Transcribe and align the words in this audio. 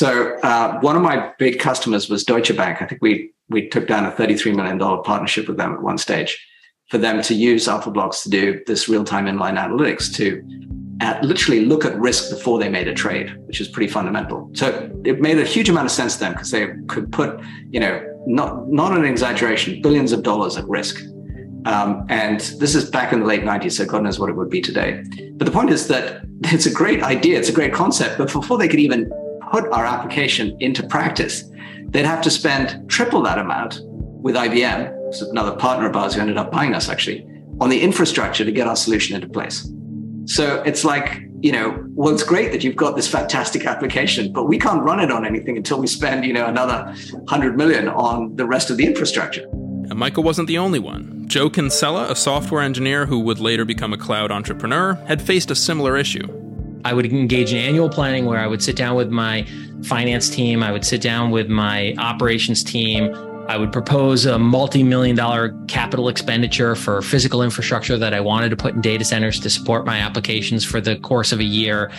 So 0.00 0.38
uh, 0.42 0.80
one 0.80 0.96
of 0.96 1.02
my 1.02 1.30
big 1.38 1.58
customers 1.58 2.08
was 2.08 2.24
Deutsche 2.24 2.56
Bank. 2.56 2.80
I 2.80 2.86
think 2.86 3.02
we 3.02 3.34
we 3.50 3.68
took 3.68 3.86
down 3.86 4.06
a 4.06 4.10
$33 4.10 4.56
million 4.56 4.78
partnership 4.78 5.46
with 5.46 5.58
them 5.58 5.74
at 5.74 5.82
one 5.82 5.98
stage 5.98 6.42
for 6.88 6.96
them 6.96 7.20
to 7.20 7.34
use 7.34 7.66
AlphaBlox 7.68 8.22
to 8.22 8.30
do 8.30 8.62
this 8.66 8.88
real-time 8.88 9.26
inline 9.26 9.58
analytics 9.58 10.10
to 10.14 10.42
at 11.02 11.22
literally 11.22 11.66
look 11.66 11.84
at 11.84 11.94
risk 12.00 12.30
before 12.30 12.58
they 12.58 12.70
made 12.70 12.88
a 12.88 12.94
trade, 12.94 13.36
which 13.46 13.60
is 13.60 13.68
pretty 13.68 13.92
fundamental. 13.92 14.50
So 14.54 14.90
it 15.04 15.20
made 15.20 15.38
a 15.38 15.44
huge 15.44 15.68
amount 15.68 15.84
of 15.84 15.92
sense 15.92 16.14
to 16.14 16.20
them 16.20 16.32
because 16.32 16.50
they 16.50 16.68
could 16.88 17.12
put, 17.12 17.38
you 17.70 17.80
know, 17.80 18.02
not 18.26 18.70
not 18.70 18.96
an 18.96 19.04
exaggeration, 19.04 19.82
billions 19.82 20.12
of 20.12 20.22
dollars 20.22 20.56
at 20.56 20.66
risk. 20.66 20.96
Um, 21.66 22.06
and 22.08 22.40
this 22.58 22.74
is 22.74 22.88
back 22.90 23.12
in 23.12 23.20
the 23.20 23.26
late 23.26 23.42
90s, 23.42 23.72
so 23.72 23.84
God 23.84 24.04
knows 24.04 24.18
what 24.18 24.30
it 24.30 24.36
would 24.36 24.48
be 24.48 24.62
today. 24.62 25.04
But 25.34 25.44
the 25.44 25.52
point 25.52 25.68
is 25.68 25.88
that 25.88 26.22
it's 26.44 26.64
a 26.64 26.72
great 26.72 27.02
idea, 27.02 27.38
it's 27.38 27.50
a 27.50 27.58
great 27.60 27.74
concept, 27.74 28.16
but 28.16 28.32
before 28.32 28.56
they 28.56 28.66
could 28.66 28.80
even 28.80 29.12
put 29.50 29.66
our 29.72 29.84
application 29.84 30.56
into 30.60 30.86
practice, 30.86 31.44
they'd 31.88 32.06
have 32.06 32.22
to 32.22 32.30
spend 32.30 32.88
triple 32.88 33.22
that 33.22 33.38
amount 33.38 33.80
with 33.84 34.36
IBM, 34.36 35.30
another 35.30 35.56
partner 35.56 35.88
of 35.88 35.96
ours 35.96 36.14
who 36.14 36.20
ended 36.20 36.36
up 36.36 36.52
buying 36.52 36.74
us 36.74 36.88
actually, 36.88 37.26
on 37.60 37.68
the 37.68 37.80
infrastructure 37.80 38.44
to 38.44 38.52
get 38.52 38.66
our 38.66 38.76
solution 38.76 39.14
into 39.14 39.28
place. 39.28 39.70
So 40.26 40.62
it's 40.62 40.84
like, 40.84 41.22
you 41.40 41.52
know, 41.52 41.84
well, 41.94 42.12
it's 42.14 42.22
great 42.22 42.52
that 42.52 42.62
you've 42.62 42.76
got 42.76 42.94
this 42.94 43.08
fantastic 43.08 43.66
application, 43.66 44.32
but 44.32 44.44
we 44.44 44.58
can't 44.58 44.82
run 44.82 45.00
it 45.00 45.10
on 45.10 45.26
anything 45.26 45.56
until 45.56 45.80
we 45.80 45.86
spend, 45.86 46.24
you 46.24 46.32
know, 46.32 46.46
another 46.46 46.94
100 47.10 47.56
million 47.56 47.88
on 47.88 48.36
the 48.36 48.46
rest 48.46 48.70
of 48.70 48.76
the 48.76 48.86
infrastructure. 48.86 49.42
And 49.42 49.98
Michael 49.98 50.22
wasn't 50.22 50.46
the 50.46 50.58
only 50.58 50.78
one. 50.78 51.24
Joe 51.26 51.50
Kinsella, 51.50 52.10
a 52.10 52.14
software 52.14 52.62
engineer 52.62 53.06
who 53.06 53.18
would 53.20 53.40
later 53.40 53.64
become 53.64 53.92
a 53.92 53.98
cloud 53.98 54.30
entrepreneur, 54.30 54.94
had 55.06 55.20
faced 55.20 55.50
a 55.50 55.54
similar 55.56 55.96
issue. 55.96 56.39
I 56.84 56.94
would 56.94 57.06
engage 57.06 57.52
in 57.52 57.58
annual 57.58 57.88
planning 57.88 58.24
where 58.24 58.38
I 58.38 58.46
would 58.46 58.62
sit 58.62 58.76
down 58.76 58.96
with 58.96 59.10
my 59.10 59.46
finance 59.82 60.28
team, 60.28 60.62
I 60.62 60.72
would 60.72 60.84
sit 60.84 61.00
down 61.00 61.30
with 61.30 61.48
my 61.48 61.94
operations 61.98 62.62
team, 62.62 63.14
I 63.48 63.56
would 63.56 63.72
propose 63.72 64.26
a 64.26 64.38
multi 64.38 64.82
million 64.84 65.16
dollar 65.16 65.56
capital 65.66 66.08
expenditure 66.08 66.76
for 66.76 67.02
physical 67.02 67.42
infrastructure 67.42 67.98
that 67.98 68.14
I 68.14 68.20
wanted 68.20 68.50
to 68.50 68.56
put 68.56 68.74
in 68.74 68.80
data 68.80 69.04
centers 69.04 69.40
to 69.40 69.50
support 69.50 69.84
my 69.84 69.98
applications 69.98 70.64
for 70.64 70.80
the 70.80 70.96
course 70.96 71.32
of 71.32 71.40
a 71.40 71.44
year. 71.44 71.90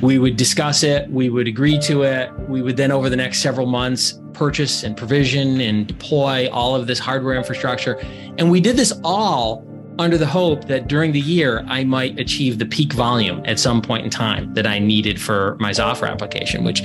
We 0.00 0.18
would 0.18 0.36
discuss 0.36 0.84
it, 0.84 1.10
we 1.10 1.30
would 1.30 1.48
agree 1.48 1.78
to 1.80 2.02
it. 2.02 2.32
We 2.48 2.62
would 2.62 2.76
then, 2.76 2.92
over 2.92 3.10
the 3.10 3.16
next 3.16 3.40
several 3.40 3.66
months, 3.66 4.20
purchase 4.34 4.84
and 4.84 4.96
provision 4.96 5.60
and 5.60 5.86
deploy 5.86 6.48
all 6.50 6.76
of 6.76 6.86
this 6.86 6.98
hardware 6.98 7.34
infrastructure. 7.34 7.98
And 8.38 8.50
we 8.50 8.60
did 8.60 8.76
this 8.76 8.92
all 9.02 9.64
under 9.98 10.18
the 10.18 10.26
hope 10.26 10.66
that 10.66 10.88
during 10.88 11.12
the 11.12 11.20
year 11.20 11.64
I 11.68 11.84
might 11.84 12.18
achieve 12.18 12.58
the 12.58 12.66
peak 12.66 12.92
volume 12.92 13.42
at 13.44 13.58
some 13.58 13.80
point 13.80 14.04
in 14.04 14.10
time 14.10 14.52
that 14.54 14.66
I 14.66 14.78
needed 14.78 15.20
for 15.20 15.56
my 15.60 15.72
software 15.72 16.10
application, 16.10 16.64
which 16.64 16.82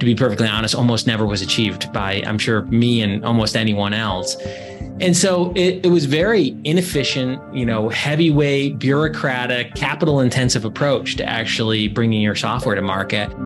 to 0.00 0.06
be 0.06 0.14
perfectly 0.14 0.48
honest, 0.48 0.74
almost 0.74 1.06
never 1.06 1.26
was 1.26 1.42
achieved 1.42 1.92
by, 1.92 2.22
I'm 2.26 2.38
sure, 2.38 2.62
me 2.62 3.02
and 3.02 3.24
almost 3.24 3.54
anyone 3.54 3.92
else. 3.92 4.36
And 5.00 5.16
so 5.16 5.52
it, 5.56 5.84
it 5.84 5.90
was 5.90 6.06
very 6.06 6.56
inefficient, 6.64 7.40
you 7.54 7.64
know, 7.64 7.88
heavyweight, 7.88 8.78
bureaucratic, 8.78 9.74
capital 9.74 10.20
intensive 10.20 10.64
approach 10.64 11.16
to 11.16 11.24
actually 11.24 11.88
bringing 11.88 12.20
your 12.20 12.34
software 12.34 12.74
to 12.74 12.82
market. 12.82 13.30